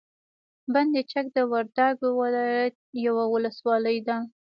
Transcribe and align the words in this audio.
بند 0.73 0.93
چک 1.11 1.25
د 1.35 1.37
وردګو 1.51 2.09
ولایت 2.21 2.75
یوه 3.05 3.23
ولسوالي 3.33 3.97
ده. 4.07 4.17